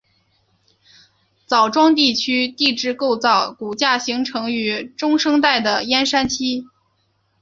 [1.45, 6.65] 枣庄地区地质构造骨架形成于中生代的燕山期。